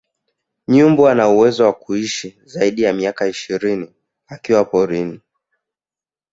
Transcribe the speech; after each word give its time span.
Nyumbu 0.67 1.07
anauwezo 1.07 1.63
wa 1.65 1.73
kuishi 1.73 2.41
zaidi 2.43 2.81
ya 2.81 2.93
miaka 2.93 3.27
ishirini 3.27 3.93
akiwa 4.27 4.65
porini 4.65 5.19